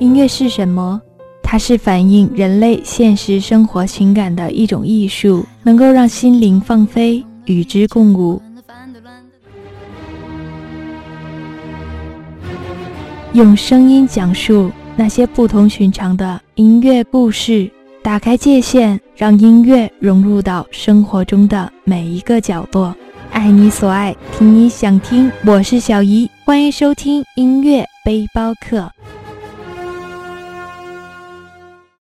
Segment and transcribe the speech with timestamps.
[0.00, 0.98] 音乐是什么？
[1.42, 8.40] 它是反映人类现实生活情感的一种艺术，能够让心灵放飞，与之共舞，
[13.34, 17.70] 用声音讲述那些不同寻常的音乐故事，
[18.02, 22.96] 打开界限，让音乐融入到生活中的每一个角落。
[23.32, 25.30] 爱你所爱，听你想听。
[25.44, 28.90] 我是小姨，欢迎收听音乐背包客。